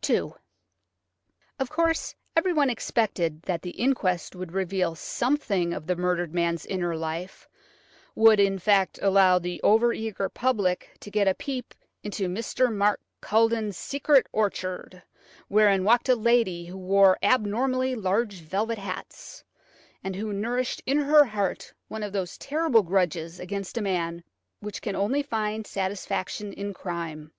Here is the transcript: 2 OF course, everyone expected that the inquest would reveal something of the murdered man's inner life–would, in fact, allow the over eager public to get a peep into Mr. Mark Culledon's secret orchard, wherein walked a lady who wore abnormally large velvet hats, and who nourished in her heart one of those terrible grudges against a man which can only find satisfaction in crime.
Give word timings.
2 0.00 0.34
OF 1.58 1.68
course, 1.68 2.14
everyone 2.34 2.70
expected 2.70 3.42
that 3.42 3.60
the 3.60 3.72
inquest 3.72 4.34
would 4.34 4.52
reveal 4.52 4.94
something 4.94 5.74
of 5.74 5.86
the 5.86 5.94
murdered 5.94 6.32
man's 6.32 6.64
inner 6.64 6.96
life–would, 6.96 8.40
in 8.40 8.58
fact, 8.58 8.98
allow 9.02 9.38
the 9.38 9.60
over 9.62 9.92
eager 9.92 10.30
public 10.30 10.96
to 10.98 11.10
get 11.10 11.28
a 11.28 11.34
peep 11.34 11.74
into 12.02 12.26
Mr. 12.26 12.74
Mark 12.74 13.02
Culledon's 13.20 13.76
secret 13.76 14.26
orchard, 14.32 15.02
wherein 15.48 15.84
walked 15.84 16.08
a 16.08 16.16
lady 16.16 16.64
who 16.64 16.78
wore 16.78 17.18
abnormally 17.22 17.94
large 17.94 18.36
velvet 18.40 18.78
hats, 18.78 19.44
and 20.02 20.16
who 20.16 20.32
nourished 20.32 20.82
in 20.86 20.96
her 21.00 21.22
heart 21.22 21.74
one 21.88 22.02
of 22.02 22.14
those 22.14 22.38
terrible 22.38 22.82
grudges 22.82 23.38
against 23.38 23.76
a 23.76 23.82
man 23.82 24.24
which 24.60 24.80
can 24.80 24.96
only 24.96 25.22
find 25.22 25.66
satisfaction 25.66 26.50
in 26.54 26.72
crime. 26.72 27.30